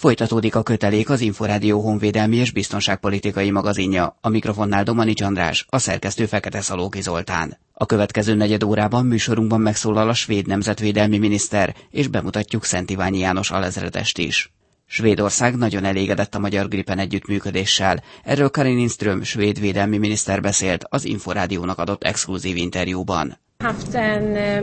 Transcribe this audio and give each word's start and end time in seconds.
Folytatódik 0.00 0.54
a 0.54 0.62
kötelék 0.62 1.10
az 1.10 1.20
Inforádió 1.20 1.80
honvédelmi 1.80 2.36
és 2.36 2.50
biztonságpolitikai 2.50 3.50
magazinja. 3.50 4.16
A 4.20 4.28
mikrofonnál 4.28 4.82
Domani 4.82 5.12
András, 5.22 5.66
a 5.68 5.78
szerkesztő 5.78 6.26
Fekete 6.26 6.60
Szalóki 6.60 7.00
Zoltán. 7.00 7.58
A 7.72 7.86
következő 7.86 8.34
negyed 8.34 8.62
órában 8.62 9.06
műsorunkban 9.06 9.60
megszólal 9.60 10.08
a 10.08 10.14
svéd 10.14 10.46
nemzetvédelmi 10.46 11.18
miniszter, 11.18 11.74
és 11.90 12.08
bemutatjuk 12.08 12.64
Szent 12.64 12.90
Iványi 12.90 13.18
János 13.18 13.50
alezredest 13.50 14.18
is. 14.18 14.52
Svédország 14.86 15.56
nagyon 15.56 15.84
elégedett 15.84 16.34
a 16.34 16.38
magyar 16.38 16.68
gripen 16.68 16.98
együttműködéssel. 16.98 18.02
Erről 18.24 18.50
Karin 18.50 18.76
Lindström, 18.76 19.22
svéd 19.22 19.60
védelmi 19.60 19.98
miniszter 19.98 20.40
beszélt 20.40 20.84
az 20.88 21.04
Inforádiónak 21.04 21.78
adott 21.78 22.04
exkluzív 22.04 22.56
interjúban. 22.56 23.38
Eh, 23.62 24.62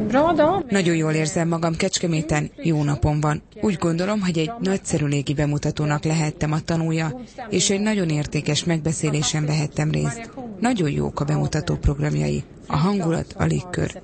Nagyon 0.69 0.95
jól 0.95 1.11
érzem 1.11 1.47
magam 1.47 1.75
Kecskeméten, 1.75 2.51
jó 2.63 2.83
napom 2.83 3.19
van. 3.19 3.41
Úgy 3.61 3.75
gondolom, 3.75 4.21
hogy 4.21 4.37
egy 4.37 4.51
nagyszerű 4.59 5.05
légi 5.05 5.33
bemutatónak 5.33 6.03
lehettem 6.03 6.51
a 6.51 6.59
tanúja, 6.59 7.19
és 7.49 7.69
egy 7.69 7.79
nagyon 7.79 8.09
értékes 8.09 8.63
megbeszélésen 8.63 9.45
vehettem 9.45 9.91
részt. 9.91 10.29
Nagyon 10.59 10.89
jók 10.91 11.19
a 11.19 11.25
bemutató 11.25 11.75
programjai. 11.75 12.43
A 12.67 12.77
hangulat, 12.77 13.33
a 13.37 13.43
légkör. 13.43 14.01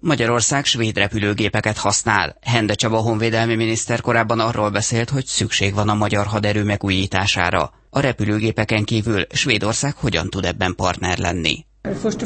Magyarország 0.00 0.64
svéd 0.64 0.96
repülőgépeket 0.96 1.76
használ. 1.76 2.36
Hende 2.40 2.74
Csaba 2.74 2.98
honvédelmi 2.98 3.54
miniszter 3.54 4.00
korábban 4.00 4.40
arról 4.40 4.70
beszélt, 4.70 5.10
hogy 5.10 5.26
szükség 5.26 5.74
van 5.74 5.88
a 5.88 5.94
magyar 5.94 6.26
haderő 6.26 6.64
megújítására. 6.64 7.72
A 7.90 8.00
repülőgépeken 8.00 8.84
kívül 8.84 9.26
Svédország 9.30 9.94
hogyan 9.96 10.30
tud 10.30 10.44
ebben 10.44 10.74
partner 10.74 11.18
lenni? 11.18 11.64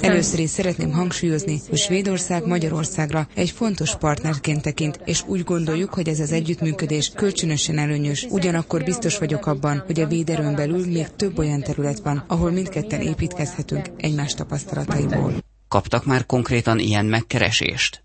Először 0.00 0.38
is 0.38 0.50
szeretném 0.50 0.92
hangsúlyozni, 0.92 1.60
hogy 1.68 1.78
Svédország 1.78 2.46
Magyarországra 2.46 3.28
egy 3.34 3.50
fontos 3.50 3.96
partnerként 3.96 4.62
tekint, 4.62 5.00
és 5.04 5.22
úgy 5.26 5.44
gondoljuk, 5.44 5.94
hogy 5.94 6.08
ez 6.08 6.20
az 6.20 6.32
együttműködés 6.32 7.10
kölcsönösen 7.14 7.78
előnyös. 7.78 8.26
Ugyanakkor 8.30 8.84
biztos 8.84 9.18
vagyok 9.18 9.46
abban, 9.46 9.82
hogy 9.86 10.00
a 10.00 10.06
véderőn 10.06 10.54
belül 10.54 10.86
még 10.86 11.06
több 11.16 11.38
olyan 11.38 11.60
terület 11.60 11.98
van, 12.00 12.24
ahol 12.26 12.50
mindketten 12.50 13.00
építkezhetünk 13.00 13.86
egymás 13.96 14.34
tapasztalataiból. 14.34 15.32
Kaptak 15.68 16.04
már 16.04 16.26
konkrétan 16.26 16.78
ilyen 16.78 17.06
megkeresést? 17.06 18.02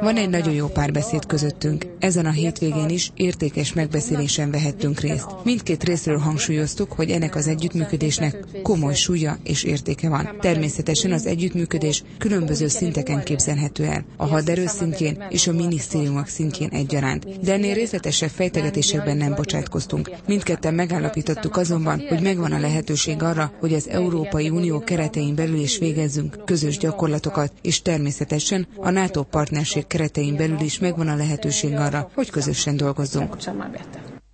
Van 0.00 0.16
egy 0.16 0.28
nagyon 0.28 0.54
jó 0.54 0.66
párbeszéd 0.66 1.26
közöttünk. 1.26 1.86
Ezen 1.98 2.26
a 2.26 2.30
hétvégén 2.30 2.88
is 2.88 3.10
értékes 3.16 3.72
megbeszélésen 3.72 4.50
vehettünk 4.50 5.00
részt. 5.00 5.26
Mindkét 5.44 5.84
részről 5.84 6.18
hangsúlyoztuk, 6.18 6.92
hogy 6.92 7.10
ennek 7.10 7.34
az 7.34 7.46
együttműködésnek 7.48 8.36
komoly 8.62 8.94
súlya 8.94 9.36
és 9.42 9.62
értéke 9.62 10.08
van. 10.08 10.36
Természetesen 10.40 11.12
az 11.12 11.26
együttműködés 11.26 12.02
különböző 12.18 12.68
szinteken 12.68 13.22
képzelhető 13.22 13.84
el. 13.84 14.04
A 14.16 14.26
haderő 14.26 14.66
szintjén 14.66 15.24
és 15.28 15.46
a 15.46 15.52
minisztériumok 15.52 16.26
szintjén 16.26 16.68
egyaránt. 16.68 17.40
De 17.40 17.52
ennél 17.52 17.74
részletesebb 17.74 18.30
fejtegetésekben 18.30 19.16
nem 19.16 19.34
bocsátkoztunk. 19.34 20.10
Mindketten 20.26 20.74
megállapítottuk 20.74 21.56
azonban, 21.56 22.02
hogy 22.08 22.20
megvan 22.22 22.52
a 22.52 22.58
lehetőség 22.60 23.22
arra, 23.22 23.52
hogy 23.60 23.74
az 23.74 23.88
Európai 23.88 24.48
Unió 24.48 24.78
keretein 24.78 25.34
belül 25.34 25.58
is 25.58 25.78
végezzünk 25.78 26.36
közös 26.44 26.78
gyakorlatokat, 26.78 27.52
és 27.62 27.82
természetesen 27.82 28.46
Természetesen 28.48 28.84
a 28.84 28.90
NATO 28.90 29.22
partnerség 29.22 29.86
keretein 29.86 30.36
belül 30.36 30.60
is 30.60 30.78
megvan 30.78 31.08
a 31.08 31.14
lehetőség 31.16 31.74
arra, 31.74 32.10
hogy 32.14 32.30
közösen 32.30 32.76
dolgozzunk. 32.76 33.36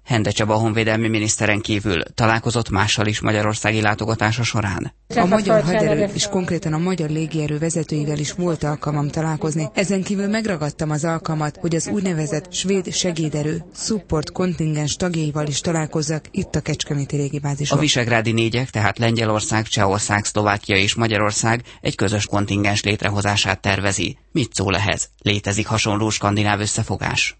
Hende 0.04 0.30
Csaba 0.30 0.54
honvédelmi 0.54 1.08
miniszteren 1.08 1.60
kívül 1.60 2.02
találkozott 2.14 2.70
mással 2.70 3.06
is 3.06 3.20
magyarországi 3.20 3.80
látogatása 3.80 4.42
során? 4.42 4.92
A 5.16 5.24
magyar 5.24 5.62
haderő 5.62 6.08
és 6.14 6.26
konkrétan 6.26 6.72
a 6.72 6.78
magyar 6.78 7.10
légierő 7.10 7.58
vezetőivel 7.58 8.18
is 8.18 8.32
volt 8.32 8.64
alkalmam 8.64 9.08
találkozni. 9.08 9.68
Ezen 9.74 10.02
kívül 10.02 10.28
megragadtam 10.28 10.90
az 10.90 11.04
alkalmat, 11.04 11.56
hogy 11.60 11.74
az 11.74 11.88
úgynevezett 11.88 12.52
svéd 12.52 12.92
segéderő 12.92 13.64
support 13.74 14.32
kontingens 14.32 14.96
tagjaival 14.96 15.46
is 15.46 15.60
találkozzak 15.60 16.24
itt 16.30 16.54
a 16.54 16.60
Kecskeméti 16.60 17.16
légibázison. 17.16 17.78
A 17.78 17.80
visegrádi 17.80 18.32
négyek, 18.32 18.70
tehát 18.70 18.98
Lengyelország, 18.98 19.66
Csehország, 19.66 20.24
Szlovákia 20.24 20.76
és 20.76 20.94
Magyarország 20.94 21.62
egy 21.80 21.94
közös 21.94 22.26
kontingens 22.26 22.82
létrehozását 22.82 23.60
tervezi. 23.60 24.18
Mit 24.32 24.54
szól 24.54 24.76
ehhez? 24.76 25.08
Létezik 25.22 25.66
hasonló 25.66 26.10
skandináv 26.10 26.60
összefogás? 26.60 27.36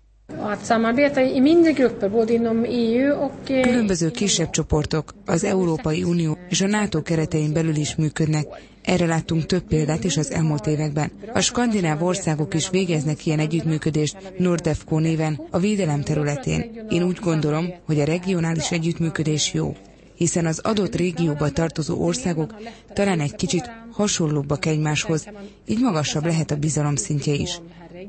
Különböző 3.47 4.11
kisebb 4.11 4.51
csoportok 4.51 5.15
az 5.27 5.45
Európai 5.45 6.03
Unió 6.03 6.39
és 6.49 6.61
a 6.61 6.67
NATO 6.67 7.03
keretein 7.03 7.53
belül 7.53 7.77
is 7.77 7.95
működnek. 7.97 8.47
Erre 8.83 9.07
láttunk 9.07 9.47
több 9.47 9.63
példát 9.63 10.05
is 10.05 10.17
az 10.17 10.31
elmúlt 10.33 10.67
években. 10.67 11.11
A 11.33 11.41
skandináv 11.41 12.03
országok 12.03 12.55
is 12.55 12.71
végeznek 12.71 13.27
ilyen 13.27 13.39
együttműködést 13.39 14.33
Nordefco 14.39 14.99
néven 14.99 15.41
a 15.51 15.59
védelem 15.59 16.01
területén. 16.03 16.87
Én 16.91 17.03
úgy 17.03 17.19
gondolom, 17.23 17.67
hogy 17.87 18.01
a 18.01 18.05
regionális 18.05 18.71
együttműködés 18.71 19.53
jó 19.53 19.77
hiszen 20.15 20.47
az 20.47 20.59
adott 20.59 20.95
régióba 20.95 21.51
tartozó 21.51 22.05
országok 22.05 22.55
talán 22.93 23.21
egy 23.21 23.35
kicsit 23.35 23.71
hasonlóbbak 23.91 24.67
egymáshoz, 24.67 25.27
így 25.67 25.81
magasabb 25.81 26.25
lehet 26.25 26.51
a 26.51 26.57
bizalom 26.57 26.97
szintje 26.97 27.33
is. 27.33 27.61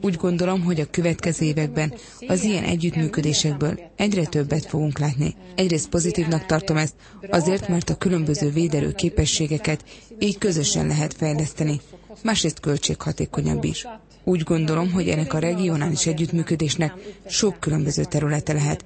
Úgy 0.02 0.16
gondolom, 0.16 0.62
hogy 0.64 0.80
a 0.80 0.90
következő 0.92 1.46
években 1.46 1.94
az 2.28 2.44
ilyen 2.44 2.64
együttműködésekből 2.64 3.80
egyre 3.96 4.26
többet 4.26 4.66
fogunk 4.66 5.00
látni. 5.00 5.36
Egyrészt 5.56 5.90
pozitívnak 5.90 6.46
tartom 6.46 6.78
ezt, 6.78 6.94
azért, 7.30 7.68
mert 7.68 7.90
a 7.90 7.96
különböző 7.96 8.50
véderő 8.50 8.92
képességeket 8.92 9.84
így 10.20 10.38
közösen 10.38 10.88
lehet 10.88 11.14
fejleszteni, 11.14 11.80
másrészt 12.24 12.60
költséghatékonyabb 12.60 13.64
is. 13.64 13.88
Úgy 14.24 14.44
gondolom, 14.44 14.92
hogy 14.92 15.10
ennek 15.10 15.34
a 15.34 15.40
regionális 15.40 16.06
együttműködésnek 16.06 16.94
sok 17.28 17.60
különböző 17.60 18.04
területe 18.04 18.54
lehet. 18.54 18.86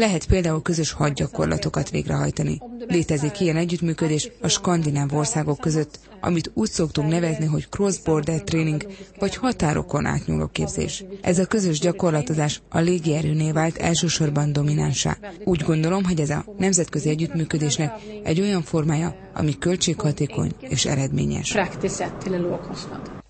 Lehet 0.00 0.26
például 0.26 0.62
közös 0.62 0.92
hadgyakorlatokat 0.92 1.90
végrehajtani. 1.90 2.60
Létezik 2.88 3.40
ilyen 3.40 3.56
együttműködés 3.56 4.28
a 4.40 4.48
skandináv 4.48 5.14
országok 5.14 5.58
között, 5.58 5.98
amit 6.20 6.50
úgy 6.54 6.70
szoktunk 6.70 7.10
nevezni, 7.10 7.44
hogy 7.46 7.68
cross-border 7.68 8.42
training, 8.42 8.86
vagy 9.18 9.36
határokon 9.36 10.06
átnyúló 10.06 10.46
képzés. 10.46 11.04
Ez 11.20 11.38
a 11.38 11.46
közös 11.46 11.78
gyakorlatozás 11.78 12.60
a 12.68 12.78
légierőnél 12.78 13.52
vált 13.52 13.76
elsősorban 13.76 14.52
dominánsá. 14.52 15.18
Úgy 15.44 15.62
gondolom, 15.62 16.04
hogy 16.04 16.20
ez 16.20 16.30
a 16.30 16.44
nemzetközi 16.58 17.08
együttműködésnek 17.08 17.92
egy 18.22 18.40
olyan 18.40 18.62
formája, 18.62 19.14
ami 19.34 19.58
költséghatékony 19.58 20.52
és 20.60 20.84
eredményes. 20.84 21.54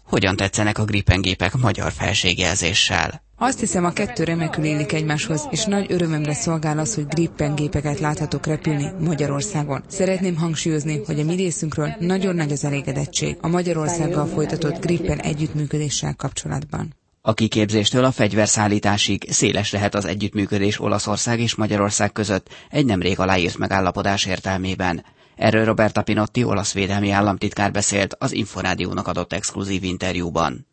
Hogyan 0.04 0.36
tetszenek 0.36 0.78
a 0.78 0.84
Gripen 0.84 1.20
gépek 1.20 1.56
magyar 1.56 1.92
felségjelzéssel? 1.92 3.22
Azt 3.42 3.60
hiszem, 3.60 3.84
a 3.84 3.90
kettő 3.92 4.24
remekül 4.24 4.64
élik 4.64 4.92
egymáshoz, 4.92 5.46
és 5.50 5.64
nagy 5.64 5.86
örömömre 5.92 6.34
szolgál 6.34 6.78
az, 6.78 6.94
hogy 6.94 7.06
Gripen 7.06 7.54
gépeket 7.54 7.98
láthatok 7.98 8.46
repülni 8.46 8.90
Magyarországon. 8.98 9.82
Szeretném 9.86 10.36
hangsúlyozni, 10.36 11.00
hogy 11.06 11.20
a 11.20 11.24
mi 11.24 11.34
részünkről 11.34 11.94
nagyon 11.98 12.34
nagy 12.34 12.52
az 12.52 12.64
elégedettség 12.64 13.36
a 13.40 13.48
Magyarországgal 13.48 14.26
folytatott 14.26 14.80
Gripen 14.80 15.18
együttműködéssel 15.18 16.14
kapcsolatban. 16.16 16.94
A 17.20 17.34
kiképzéstől 17.34 18.04
a 18.04 18.10
fegyverszállításig 18.12 19.26
széles 19.30 19.72
lehet 19.72 19.94
az 19.94 20.04
együttműködés 20.04 20.80
Olaszország 20.80 21.40
és 21.40 21.54
Magyarország 21.54 22.12
között 22.12 22.48
egy 22.70 22.86
nemrég 22.86 23.18
aláírt 23.18 23.58
megállapodás 23.58 24.26
értelmében. 24.26 25.04
Erről 25.36 25.64
Roberta 25.64 26.02
Pinotti, 26.02 26.44
olasz 26.44 26.72
védelmi 26.72 27.10
államtitkár 27.10 27.70
beszélt 27.70 28.14
az 28.18 28.32
Inforádiónak 28.32 29.08
adott 29.08 29.32
exkluzív 29.32 29.82
interjúban. 29.84 30.66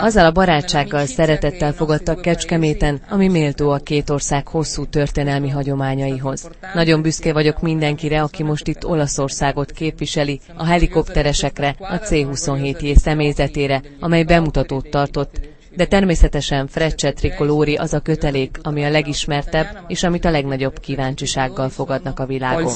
Azzal 0.00 0.24
a 0.24 0.30
barátsággal, 0.30 1.06
szeretettel 1.06 1.72
fogadtak 1.72 2.20
Kecskeméten, 2.20 3.00
ami 3.08 3.28
méltó 3.28 3.70
a 3.70 3.78
két 3.78 4.10
ország 4.10 4.48
hosszú 4.48 4.86
történelmi 4.86 5.48
hagyományaihoz. 5.48 6.50
Nagyon 6.74 7.02
büszke 7.02 7.32
vagyok 7.32 7.60
mindenkire, 7.60 8.22
aki 8.22 8.42
most 8.42 8.68
itt 8.68 8.86
Olaszországot 8.86 9.70
képviseli, 9.70 10.40
a 10.56 10.64
helikopteresekre, 10.64 11.74
a 11.78 11.94
C-27J 11.96 12.96
személyzetére, 12.96 13.82
amely 14.00 14.22
bemutatót 14.24 14.88
tartott, 14.90 15.40
de 15.76 15.86
természetesen 15.86 16.66
Frecce 16.66 17.12
Tricolori 17.12 17.74
az 17.76 17.92
a 17.92 18.00
kötelék, 18.00 18.58
ami 18.62 18.84
a 18.84 18.90
legismertebb, 18.90 19.84
és 19.86 20.02
amit 20.02 20.24
a 20.24 20.30
legnagyobb 20.30 20.80
kíváncsisággal 20.80 21.68
fogadnak 21.68 22.18
a 22.18 22.26
világon. 22.26 22.72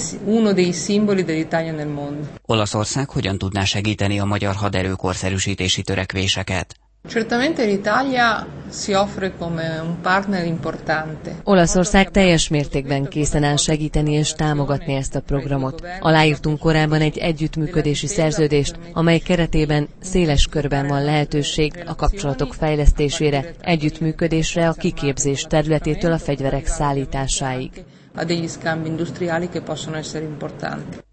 Olaszország 2.47 3.11
hogyan 3.11 3.39
tudná 3.39 3.65
segíteni 3.65 4.19
a 4.21 4.25
magyar 4.25 4.55
haderő 4.55 4.93
korszerűsítési 4.93 5.83
törekvéseket? 5.83 6.77
Certamente 7.09 7.65
l'Italia 7.65 8.47
si 8.73 8.93
offre 8.93 9.33
come 9.39 9.81
un 9.81 10.01
partner 10.03 10.45
importante. 10.47 11.35
Olaszország 11.45 12.11
teljes 12.11 12.49
mértékben 12.49 13.05
készen 13.05 13.43
áll 13.43 13.57
segíteni 13.57 14.13
és 14.13 14.33
támogatni 14.33 14.95
ezt 14.95 15.15
a 15.15 15.21
programot. 15.21 15.83
Aláírtunk 16.01 16.59
korábban 16.59 17.01
egy 17.01 17.19
együttműködési 17.19 18.07
szerződést, 18.07 18.79
amely 18.93 19.19
keretében 19.19 19.89
széles 20.01 20.47
körben 20.47 20.87
van 20.87 21.05
lehetőség 21.05 21.85
a 21.87 21.95
kapcsolatok 21.95 22.55
fejlesztésére, 22.55 23.55
együttműködésre 23.61 24.69
a 24.69 24.73
kiképzés 24.73 25.43
területétől 25.43 26.13
a 26.13 26.19
fegyverek 26.19 26.67
szállításáig. 26.67 27.71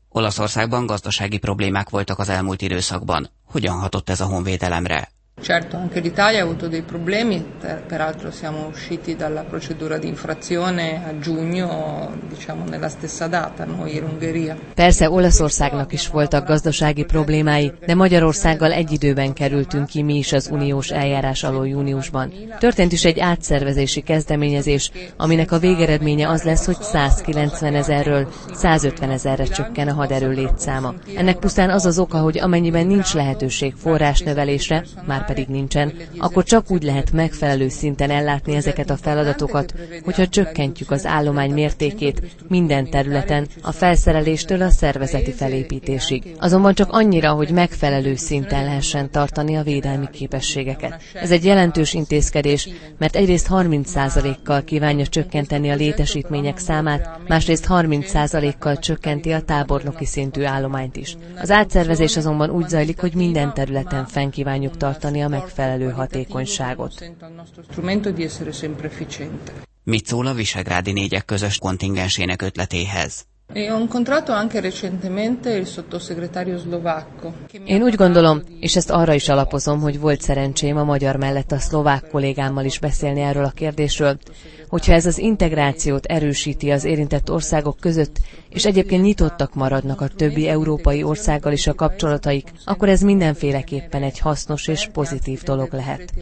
Olaszországban 0.09 0.85
gazdasági 0.85 1.37
problémák 1.37 1.89
voltak 1.89 2.19
az 2.19 2.29
elmúlt 2.29 2.61
időszakban. 2.61 3.29
Hogyan 3.45 3.79
hatott 3.79 4.09
ez 4.09 4.21
a 4.21 4.25
honvédelemre? 4.25 5.11
Certo, 5.43 5.75
anche 5.75 5.99
l'Italia 5.99 6.39
ha 6.39 6.43
avuto 6.43 6.69
dei 6.69 6.83
problemi, 6.83 7.43
peraltro 7.85 8.31
siamo 8.31 8.67
usciti 8.67 9.17
dalla 9.17 9.41
procedura 9.43 9.97
di 9.97 10.07
infrazione 10.07 11.03
a 11.05 11.19
giugno, 11.19 12.11
diciamo 12.29 12.63
nella 12.63 12.87
stessa 12.87 13.27
data, 13.27 13.65
noi 13.65 13.97
in 13.97 14.03
Ungheria. 14.03 14.57
Persze 14.73 15.09
Olaszországnak 15.09 15.91
is 15.91 16.07
voltak 16.07 16.47
gazdasági 16.47 17.03
problémái, 17.03 17.73
de 17.85 17.95
Magyarországgal 17.95 18.71
egy 18.71 18.91
időben 18.91 19.33
kerültünk 19.33 19.87
ki 19.87 20.03
mi 20.03 20.17
is 20.17 20.33
az 20.33 20.49
uniós 20.51 20.91
eljárás 20.91 21.43
alól 21.43 21.67
júniusban. 21.67 22.33
Történt 22.59 22.91
is 22.91 23.03
egy 23.05 23.19
átszervezési 23.19 24.01
kezdeményezés, 24.01 24.91
aminek 25.17 25.51
a 25.51 25.59
végeredménye 25.59 26.29
az 26.29 26.43
lesz, 26.43 26.65
hogy 26.65 26.81
190 26.81 27.75
ezerről 27.75 28.27
150 28.53 29.09
ezerre 29.09 29.43
csökken 29.43 29.87
a 29.87 29.93
haderő 29.93 30.29
létszáma. 30.29 30.93
Ennek 31.15 31.37
pusztán 31.37 31.69
az 31.69 31.85
az 31.85 31.99
oka, 31.99 32.17
hogy 32.17 32.39
amennyiben 32.39 32.87
nincs 32.87 33.13
lehetőség 33.13 33.73
forrásnövelésre, 33.77 34.83
már 35.05 35.31
pedig 35.33 35.47
nincsen, 35.47 35.93
akkor 36.17 36.43
csak 36.43 36.71
úgy 36.71 36.83
lehet 36.83 37.11
megfelelő 37.11 37.69
szinten 37.69 38.09
ellátni 38.09 38.55
ezeket 38.55 38.89
a 38.89 38.97
feladatokat, 38.97 39.73
hogyha 40.03 40.27
csökkentjük 40.27 40.91
az 40.91 41.05
állomány 41.05 41.51
mértékét 41.51 42.21
minden 42.47 42.89
területen, 42.89 43.47
a 43.61 43.71
felszereléstől 43.71 44.61
a 44.61 44.69
szervezeti 44.69 45.31
felépítésig. 45.31 46.35
Azonban 46.39 46.73
csak 46.73 46.91
annyira, 46.91 47.31
hogy 47.31 47.49
megfelelő 47.51 48.15
szinten 48.15 48.63
lehessen 48.63 49.11
tartani 49.11 49.55
a 49.55 49.63
védelmi 49.63 50.09
képességeket. 50.11 51.01
Ez 51.13 51.31
egy 51.31 51.45
jelentős 51.45 51.93
intézkedés, 51.93 52.69
mert 52.97 53.15
egyrészt 53.15 53.47
30%-kal 53.49 54.63
kívánja 54.63 55.07
csökkenteni 55.07 55.69
a 55.69 55.75
létesítmények 55.75 56.57
számát, 56.57 57.09
másrészt 57.27 57.65
30%-kal 57.69 58.77
csökkenti 58.77 59.31
a 59.31 59.41
tábornoki 59.41 60.05
szintű 60.05 60.43
állományt 60.43 60.95
is. 60.95 61.17
Az 61.41 61.51
átszervezés 61.51 62.17
azonban 62.17 62.49
úgy 62.49 62.67
zajlik, 62.67 62.99
hogy 62.99 63.13
minden 63.15 63.53
területen 63.53 64.05
fenn 64.05 64.29
kívánjuk 64.29 64.77
tartani 64.77 65.22
a 65.23 65.27
megfelelő 65.27 65.89
hatékonyságot. 65.91 67.05
Mit 69.83 70.05
szól 70.05 70.27
a 70.27 70.33
Visegrádi 70.33 70.91
négyek 70.91 71.25
közös 71.25 71.57
kontingensének 71.57 72.41
ötletéhez? 72.41 73.25
Én 77.65 77.81
úgy 77.83 77.95
gondolom, 77.95 78.41
és 78.59 78.75
ezt 78.75 78.89
arra 78.89 79.13
is 79.13 79.29
alapozom, 79.29 79.79
hogy 79.81 79.99
volt 79.99 80.21
szerencsém 80.21 80.77
a 80.77 80.83
magyar 80.83 81.15
mellett 81.15 81.51
a 81.51 81.57
szlovák 81.59 82.07
kollégámmal 82.11 82.65
is 82.65 82.79
beszélni 82.79 83.19
erről 83.21 83.43
a 83.45 83.49
kérdésről, 83.49 84.17
hogyha 84.67 84.93
ez 84.93 85.05
az 85.05 85.17
integrációt 85.17 86.05
erősíti 86.05 86.71
az 86.71 86.83
érintett 86.83 87.31
országok 87.31 87.79
között, 87.79 88.17
és 88.49 88.65
egyébként 88.65 89.03
nyitottak 89.03 89.53
maradnak 89.53 90.01
a 90.01 90.07
többi 90.07 90.47
európai 90.47 91.03
országgal 91.03 91.51
is 91.51 91.67
a 91.67 91.73
kapcsolataik, 91.73 92.51
akkor 92.65 92.89
ez 92.89 93.01
mindenféleképpen 93.01 94.03
egy 94.03 94.19
hasznos 94.19 94.67
és 94.67 94.89
pozitív 94.93 95.41
dolog 95.41 95.73
lehet. 95.73 96.13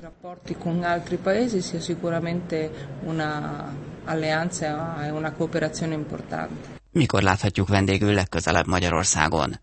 Mikor 6.91 7.21
láthatjuk 7.21 7.67
vendégül 7.67 8.13
legközelebb 8.13 8.67
Magyarországon? 8.67 9.59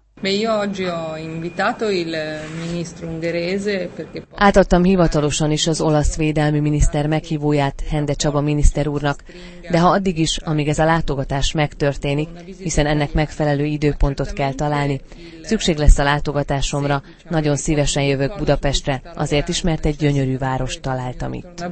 Átadtam 4.34 4.82
hivatalosan 4.84 5.50
is 5.50 5.66
az 5.66 5.80
olasz 5.80 6.16
védelmi 6.16 6.60
miniszter 6.60 7.06
meghívóját 7.06 7.82
Hende 7.88 8.12
Csaba 8.12 8.40
miniszter 8.40 8.88
úrnak, 8.88 9.22
de 9.70 9.80
ha 9.80 9.88
addig 9.88 10.19
is, 10.19 10.36
amíg 10.36 10.69
ez 10.69 10.78
a 10.78 10.84
látogatás 10.84 11.52
megtörténik, 11.52 12.28
hiszen 12.58 12.86
ennek 12.86 13.12
megfelelő 13.12 13.64
időpontot 13.64 14.32
kell 14.32 14.52
találni, 14.52 15.00
szükség 15.42 15.76
lesz 15.76 15.98
a 15.98 16.02
látogatásomra, 16.02 17.02
nagyon 17.28 17.56
szívesen 17.56 18.02
jövök 18.02 18.38
Budapestre, 18.38 19.02
azért 19.14 19.48
is, 19.48 19.60
mert 19.60 19.86
egy 19.86 19.96
gyönyörű 19.96 20.38
város 20.38 20.81
találtam 20.81 21.32
itt. 21.32 21.64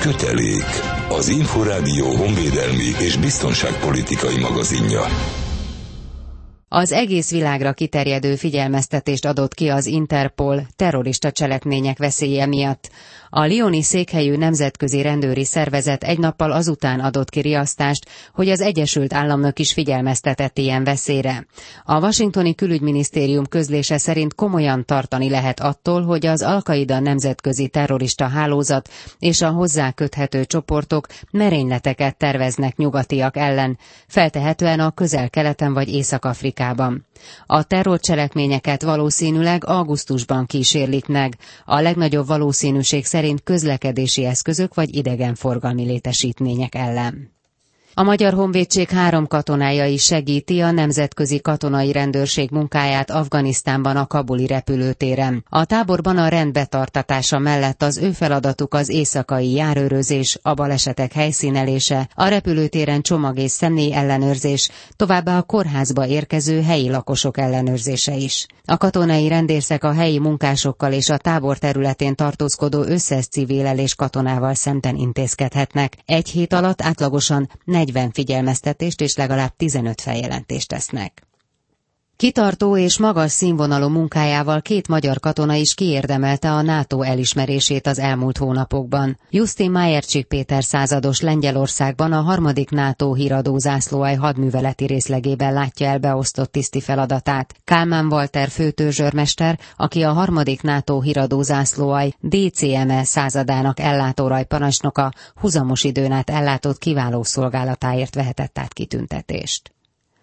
Kötelék. 0.00 0.64
Az 1.08 1.28
Inforádió 1.28 2.16
honvédelmi 2.16 2.94
és 2.98 3.16
biztonságpolitikai 3.16 4.38
magazinja. 4.38 5.02
Az 6.72 6.92
egész 6.92 7.30
világra 7.30 7.72
kiterjedő 7.72 8.34
figyelmeztetést 8.36 9.24
adott 9.24 9.54
ki 9.54 9.68
az 9.68 9.86
Interpol 9.86 10.66
terrorista 10.76 11.30
cselekmények 11.30 11.98
veszélye 11.98 12.46
miatt. 12.46 12.90
A 13.30 13.40
Lioni 13.42 13.82
székhelyű 13.82 14.36
nemzetközi 14.36 15.02
rendőri 15.02 15.44
szervezet 15.44 16.04
egy 16.04 16.18
nappal 16.18 16.52
azután 16.52 17.00
adott 17.00 17.30
ki 17.30 17.40
riasztást, 17.40 18.08
hogy 18.34 18.48
az 18.48 18.60
Egyesült 18.60 19.12
Államnak 19.14 19.58
is 19.58 19.72
figyelmeztetett 19.72 20.58
ilyen 20.58 20.84
veszélyre. 20.84 21.46
A 21.84 22.00
washingtoni 22.00 22.54
külügyminisztérium 22.54 23.46
közlése 23.46 23.98
szerint 23.98 24.34
komolyan 24.34 24.84
tartani 24.84 25.30
lehet 25.30 25.60
attól, 25.60 26.02
hogy 26.04 26.26
az 26.26 26.42
Alkaida 26.42 26.98
nemzetközi 27.00 27.68
terrorista 27.68 28.26
hálózat 28.28 28.88
és 29.18 29.40
a 29.42 29.50
hozzá 29.50 29.90
köthető 29.90 30.44
csoportok 30.44 31.06
merényleteket 31.30 32.16
terveznek 32.16 32.76
nyugatiak 32.76 33.36
ellen, 33.36 33.78
feltehetően 34.06 34.80
a 34.80 34.90
közel-keleten 34.90 35.72
vagy 35.72 35.88
Észak-Afrikában. 35.88 36.58
A 37.46 37.62
terrorcselekményeket 37.62 38.82
valószínűleg 38.82 39.64
augusztusban 39.66 40.46
kísérlik 40.46 41.06
meg, 41.06 41.36
a 41.64 41.80
legnagyobb 41.80 42.26
valószínűség 42.26 43.04
szerint 43.04 43.42
közlekedési 43.42 44.24
eszközök 44.24 44.74
vagy 44.74 44.94
idegenforgalmi 44.94 45.84
létesítmények 45.84 46.74
ellen. 46.74 47.38
A 47.94 48.02
Magyar 48.02 48.32
Honvédség 48.32 48.88
három 48.88 49.26
katonája 49.26 49.86
is 49.86 50.04
segíti 50.04 50.60
a 50.60 50.70
Nemzetközi 50.70 51.40
Katonai 51.40 51.92
Rendőrség 51.92 52.50
munkáját 52.50 53.10
Afganisztánban 53.10 53.96
a 53.96 54.06
Kabuli 54.06 54.46
repülőtéren. 54.46 55.44
A 55.48 55.64
táborban 55.64 56.18
a 56.18 56.28
rendbetartatása 56.28 57.38
mellett 57.38 57.82
az 57.82 57.98
ő 57.98 58.10
feladatuk 58.10 58.74
az 58.74 58.88
éjszakai 58.88 59.52
járőrözés, 59.52 60.38
a 60.42 60.54
balesetek 60.54 61.12
helyszínelése, 61.12 62.08
a 62.14 62.26
repülőtéren 62.28 63.02
csomag 63.02 63.38
és 63.38 63.50
személy 63.50 63.92
ellenőrzés, 63.92 64.70
továbbá 64.96 65.38
a 65.38 65.42
kórházba 65.42 66.06
érkező 66.06 66.62
helyi 66.62 66.90
lakosok 66.90 67.38
ellenőrzése 67.38 68.14
is. 68.16 68.46
A 68.64 68.76
katonai 68.76 69.28
rendészek 69.28 69.84
a 69.84 69.92
helyi 69.92 70.18
munkásokkal 70.18 70.92
és 70.92 71.08
a 71.08 71.16
tábor 71.16 71.58
területén 71.58 72.14
tartózkodó 72.14 72.82
összes 72.82 73.26
civil 73.26 73.66
és 73.66 73.94
katonával 73.94 74.54
szemten 74.54 74.96
intézkedhetnek. 74.96 75.96
Egy 76.06 76.28
hét 76.28 76.52
alatt 76.52 76.82
átlagosan 76.82 77.50
40 77.80 78.10
figyelmeztetést 78.12 79.00
és 79.00 79.16
legalább 79.16 79.56
15 79.56 80.00
feljelentést 80.00 80.68
tesznek. 80.68 81.22
Kitartó 82.20 82.76
és 82.76 82.98
magas 82.98 83.32
színvonalú 83.32 83.88
munkájával 83.88 84.60
két 84.62 84.88
magyar 84.88 85.20
katona 85.20 85.54
is 85.54 85.74
kiérdemelte 85.74 86.52
a 86.52 86.62
NATO 86.62 87.02
elismerését 87.02 87.86
az 87.86 87.98
elmúlt 87.98 88.38
hónapokban. 88.38 89.18
Justin 89.30 89.70
Majercsik 89.70 90.26
Péter 90.26 90.64
százados 90.64 91.20
Lengyelországban 91.20 92.12
a 92.12 92.20
harmadik 92.20 92.70
NATO 92.70 93.14
híradó 93.14 93.58
zászlóaj 93.58 94.14
hadműveleti 94.14 94.84
részlegében 94.84 95.52
látja 95.52 95.86
el 95.86 95.98
beosztott 95.98 96.52
tiszti 96.52 96.80
feladatát. 96.80 97.54
Kálmán 97.64 98.06
Walter 98.12 98.48
főtőzsörmester, 98.48 99.58
aki 99.76 100.02
a 100.02 100.12
harmadik 100.12 100.62
NATO 100.62 101.00
híradó 101.00 101.42
zászlóaj 101.42 102.12
DCME 102.20 103.04
századának 103.04 103.80
ellátóraj 103.80 104.44
parancsnoka, 104.44 105.12
huzamos 105.40 105.84
időn 105.84 106.12
át 106.12 106.30
ellátott 106.30 106.78
kiváló 106.78 107.22
szolgálatáért 107.22 108.14
vehetett 108.14 108.58
át 108.58 108.72
kitüntetést. 108.72 109.72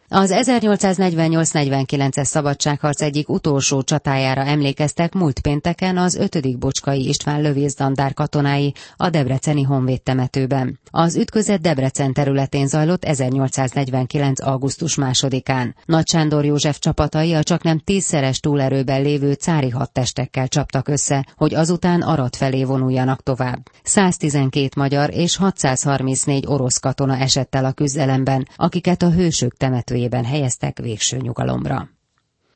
Az 0.10 0.34
1848-49-es 0.36 2.24
szabadságharc 2.24 3.02
egyik 3.02 3.30
utolsó 3.30 3.82
csatájára 3.82 4.42
emlékeztek 4.42 5.14
múlt 5.14 5.40
pénteken 5.40 5.98
az 5.98 6.16
5. 6.16 6.58
Bocskai 6.60 7.08
István 7.08 7.42
lövészlandár 7.42 8.14
katonái 8.14 8.74
a 8.98 9.10
Debreceni 9.10 9.64
Honvéd 9.64 10.02
temetőben. 10.02 10.80
Az 10.92 11.16
ütközet 11.16 11.62
Debrecen 11.62 12.14
területén 12.14 12.68
zajlott 12.68 13.06
1849. 13.06 14.42
augusztus 14.42 14.96
másodikán. 14.96 15.76
Nagy 15.86 16.08
Sándor 16.08 16.46
József 16.46 16.80
csapatai 16.80 17.34
a 17.34 17.44
csaknem 17.44 17.80
tízszeres 17.80 18.40
túlerőben 18.40 19.02
lévő 19.02 19.34
cári 19.34 19.70
hadtestekkel 19.70 20.48
csaptak 20.48 20.88
össze, 20.88 21.26
hogy 21.36 21.54
azután 21.54 22.02
Arat 22.02 22.36
felé 22.36 22.64
vonuljanak 22.64 23.24
tovább. 23.24 23.70
112 23.84 24.70
magyar 24.76 25.14
és 25.14 25.36
634 25.38 26.44
orosz 26.48 26.78
katona 26.78 27.18
esett 27.18 27.56
el 27.56 27.66
a 27.66 27.72
küzdelemben, 27.72 28.48
akiket 28.56 29.02
a 29.02 29.12
hősök 29.12 29.58
temető 29.58 29.96
temetőjében 29.98 30.26
helyeztek 30.26 30.80
végső 30.80 31.18
nyugalomra. 31.18 31.90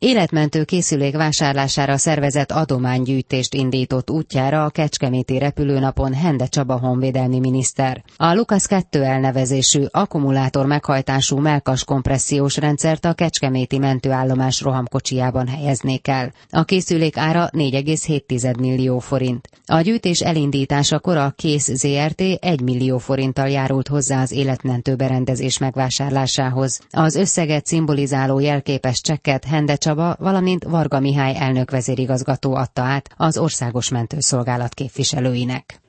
Életmentő 0.03 0.63
készülék 0.63 1.15
vásárlására 1.15 1.97
szervezett 1.97 2.51
adománygyűjtést 2.51 3.53
indított 3.53 4.09
útjára 4.09 4.63
a 4.65 4.69
Kecskeméti 4.69 5.37
repülőnapon 5.37 6.13
Hende 6.13 6.45
Csaba 6.45 6.79
honvédelmi 6.79 7.39
miniszter. 7.39 8.03
A 8.17 8.33
Lukasz 8.33 8.65
2 8.65 9.03
elnevezésű 9.03 9.83
akkumulátor 9.91 10.65
meghajtású 10.65 11.37
melkas 11.37 11.83
kompressziós 11.83 12.57
rendszert 12.57 13.05
a 13.05 13.13
Kecskeméti 13.13 13.77
mentőállomás 13.77 14.61
rohamkocsijában 14.61 15.47
helyeznék 15.47 16.07
el. 16.07 16.33
A 16.49 16.63
készülék 16.63 17.17
ára 17.17 17.49
4,7 17.51 18.59
millió 18.59 18.99
forint. 18.99 19.49
A 19.65 19.81
gyűjtés 19.81 20.19
elindításakor 20.19 21.17
a 21.17 21.33
Kész 21.35 21.69
ZRT 21.73 22.21
1 22.21 22.61
millió 22.61 22.97
forinttal 22.97 23.49
járult 23.49 23.87
hozzá 23.87 24.21
az 24.21 24.31
életmentő 24.31 24.95
berendezés 24.95 25.57
megvásárlásához. 25.57 26.79
Az 26.91 27.15
összeget 27.15 27.65
szimbolizáló 27.65 28.39
jelképes 28.39 29.01
csekket 29.01 29.45
Hende 29.45 29.75
Csaba 29.75 29.89
Csaba, 29.91 30.15
valamint 30.19 30.63
Varga 30.63 30.99
Mihály 30.99 31.35
elnök 31.37 31.71
vezérigazgató 31.71 32.55
adta 32.55 32.81
át 32.81 33.09
az 33.17 33.37
Országos 33.37 33.89
Mentőszolgálat 33.89 34.73
képviselőinek. 34.73 35.81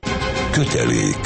Kötelék 0.51 1.17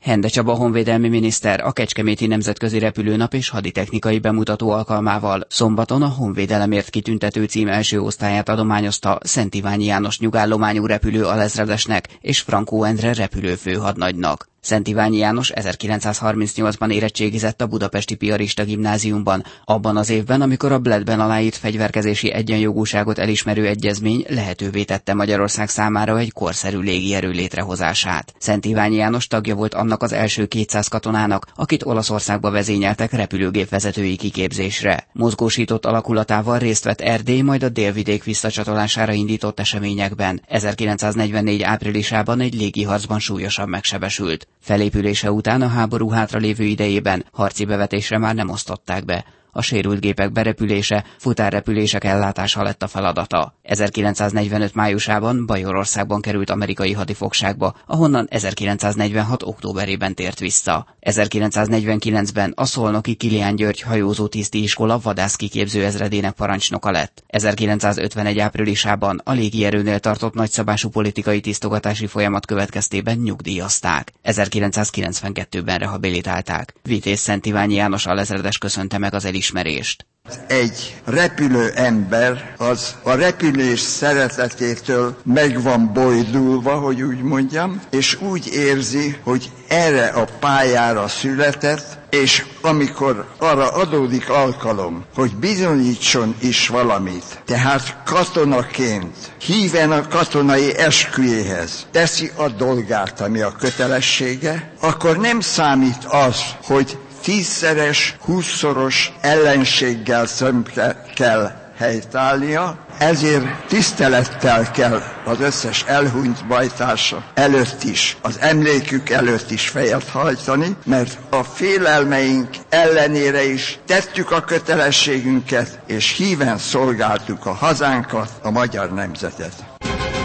Hende 0.00 0.28
Csaba 0.28 0.54
honvédelmi 0.54 1.08
miniszter 1.08 1.60
a 1.60 1.72
Kecskeméti 1.72 2.26
Nemzetközi 2.26 2.78
Repülőnap 2.78 3.34
és 3.34 3.48
haditechnikai 3.48 4.18
bemutató 4.18 4.70
alkalmával 4.70 5.46
szombaton 5.48 6.02
a 6.02 6.08
Honvédelemért 6.08 6.90
kitüntető 6.90 7.44
cím 7.44 7.68
első 7.68 8.00
osztályát 8.00 8.48
adományozta 8.48 9.18
Szent 9.22 9.54
Iványi 9.54 9.84
János 9.84 10.18
nyugállományú 10.18 10.86
repülő 10.86 11.24
alezredesnek 11.24 12.08
és 12.20 12.40
Frankó 12.40 12.84
Endre 12.84 13.12
repülőfőhadnagynak. 13.12 14.48
Szent 14.66 14.88
Iványi 14.88 15.16
János 15.16 15.52
1938-ban 15.54 16.92
érettségizett 16.92 17.62
a 17.62 17.66
Budapesti 17.66 18.14
Piarista 18.14 18.64
Gimnáziumban, 18.64 19.44
abban 19.64 19.96
az 19.96 20.10
évben, 20.10 20.40
amikor 20.40 20.72
a 20.72 20.78
Bledben 20.78 21.20
aláírt 21.20 21.56
fegyverkezési 21.56 22.32
egyenjogúságot 22.32 23.18
elismerő 23.18 23.66
egyezmény 23.66 24.24
lehetővé 24.28 24.84
tette 24.84 25.14
Magyarország 25.14 25.68
számára 25.68 26.18
egy 26.18 26.32
korszerű 26.32 26.78
légierő 26.78 27.30
létrehozását. 27.30 28.34
Szent 28.38 28.64
Iványi 28.64 28.96
János 28.96 29.26
tagja 29.26 29.54
volt 29.54 29.74
annak 29.74 30.02
az 30.02 30.12
első 30.12 30.46
200 30.46 30.88
katonának, 30.88 31.46
akit 31.54 31.84
Olaszországba 31.84 32.50
vezényeltek 32.50 33.12
repülőgépvezetői 33.12 34.16
kiképzésre. 34.16 35.06
Mozgósított 35.12 35.86
alakulatával 35.86 36.58
részt 36.58 36.84
vett 36.84 37.00
Erdély, 37.00 37.40
majd 37.40 37.62
a 37.62 37.68
délvidék 37.68 38.24
visszacsatolására 38.24 39.12
indított 39.12 39.60
eseményekben. 39.60 40.42
1944 40.48 41.62
áprilisában 41.62 42.40
egy 42.40 42.54
légiharcban 42.54 43.18
súlyosan 43.18 43.68
megsebesült. 43.68 44.48
Felépülése 44.60 45.32
után 45.32 45.62
a 45.62 45.68
háború 45.68 46.08
hátralévő 46.08 46.64
idejében 46.64 47.24
harci 47.32 47.64
bevetésre 47.64 48.18
már 48.18 48.34
nem 48.34 48.48
osztották 48.48 49.04
be 49.04 49.24
a 49.56 49.62
sérült 49.62 50.00
gépek 50.00 50.32
berepülése, 50.32 51.04
futárrepülések 51.18 52.04
ellátása 52.04 52.62
lett 52.62 52.82
a 52.82 52.86
feladata. 52.86 53.54
1945 53.62 54.74
májusában 54.74 55.46
Bajorországban 55.46 56.20
került 56.20 56.50
amerikai 56.50 56.92
hadifogságba, 56.92 57.74
ahonnan 57.86 58.26
1946. 58.30 59.42
októberében 59.42 60.14
tért 60.14 60.38
vissza. 60.38 60.86
1949-ben 61.00 62.52
a 62.56 62.64
szolnoki 62.64 63.14
Kilián 63.14 63.56
György 63.56 63.80
hajózó 63.80 64.26
tiszti 64.26 64.62
iskola 64.62 64.98
vadászkiképző 64.98 65.84
ezredének 65.84 66.32
parancsnoka 66.32 66.90
lett. 66.90 67.22
1951 67.26 68.38
áprilisában 68.38 69.20
a 69.24 69.32
légierőnél 69.32 69.98
tartott 69.98 70.34
nagyszabású 70.34 70.88
politikai 70.88 71.40
tisztogatási 71.40 72.06
folyamat 72.06 72.46
következtében 72.46 73.18
nyugdíjazták. 73.18 74.12
1992-ben 74.24 75.78
rehabilitálták. 75.78 76.74
Vitéz 76.82 77.18
Szent 77.18 77.46
Iványi 77.46 77.74
János 77.74 78.06
alezredes 78.06 78.58
köszönte 78.58 78.98
meg 78.98 79.14
az 79.14 79.24
elismerést 79.24 79.44
elismerést. 79.54 80.06
Egy 80.46 80.96
repülő 81.04 81.70
ember 81.74 82.54
az 82.58 82.94
a 83.02 83.10
repülés 83.14 83.80
szeretetétől 83.80 85.16
meg 85.24 85.62
van 85.62 85.92
bojdulva, 85.92 86.74
hogy 86.78 87.02
úgy 87.02 87.22
mondjam, 87.22 87.82
és 87.90 88.20
úgy 88.20 88.46
érzi, 88.52 89.16
hogy 89.22 89.50
erre 89.68 90.06
a 90.06 90.24
pályára 90.40 91.08
született, 91.08 91.98
és 92.10 92.44
amikor 92.60 93.26
arra 93.38 93.68
adódik 93.70 94.28
alkalom, 94.30 95.04
hogy 95.14 95.34
bizonyítson 95.36 96.34
is 96.40 96.68
valamit, 96.68 97.42
tehát 97.44 97.96
katonaként 98.04 99.16
híven 99.38 99.92
a 99.92 100.08
katonai 100.08 100.76
esküjéhez 100.76 101.86
teszi 101.90 102.30
a 102.36 102.48
dolgát, 102.48 103.20
ami 103.20 103.40
a 103.40 103.52
kötelessége, 103.58 104.72
akkor 104.80 105.16
nem 105.16 105.40
számít 105.40 106.04
az, 106.04 106.40
hogy 106.62 106.98
tízszeres, 107.26 108.16
húszszoros 108.20 109.12
ellenséggel 109.20 110.26
szembe 110.26 111.04
kell 111.14 111.50
helytállnia, 111.76 112.78
ezért 112.98 113.66
tisztelettel 113.68 114.70
kell 114.70 115.02
az 115.24 115.40
összes 115.40 115.84
elhunyt 115.86 116.46
bajtársa 116.46 117.24
előtt 117.34 117.82
is, 117.82 118.16
az 118.22 118.36
emlékük 118.40 119.10
előtt 119.10 119.50
is 119.50 119.68
fejet 119.68 120.08
hajtani, 120.08 120.76
mert 120.84 121.18
a 121.30 121.42
félelmeink 121.42 122.48
ellenére 122.68 123.44
is 123.44 123.78
tettük 123.86 124.30
a 124.30 124.40
kötelességünket, 124.40 125.78
és 125.86 126.12
híven 126.16 126.58
szolgáltuk 126.58 127.46
a 127.46 127.52
hazánkat, 127.52 128.30
a 128.42 128.50
magyar 128.50 128.92
nemzetet. 128.92 129.52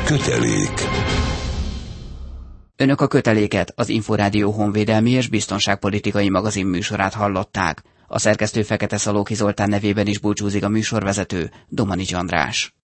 Kötelék 0.05 0.87
Önök 2.81 3.01
a 3.01 3.07
köteléket, 3.07 3.73
az 3.75 3.89
Inforádió 3.89 4.51
honvédelmi 4.51 5.09
és 5.11 5.27
biztonságpolitikai 5.27 6.29
magazin 6.29 6.65
műsorát 6.65 7.13
hallották. 7.13 7.83
A 8.07 8.19
szerkesztő 8.19 8.61
Fekete 8.63 8.97
Szalóki 8.97 9.33
Zoltán 9.33 9.69
nevében 9.69 10.07
is 10.07 10.19
búcsúzik 10.19 10.63
a 10.63 10.69
műsorvezető, 10.69 11.51
Domanics 11.67 12.13
András. 12.13 12.73